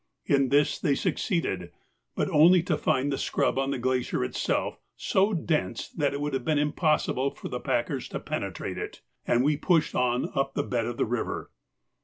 [0.25, 1.69] In this they succeeded,
[2.15, 6.33] but only to find the scrub on the glacier itself so dense that it would
[6.33, 10.63] have been impossible for the packers to penetrate it, and we pushed on up the
[10.63, 11.51] bed of the river.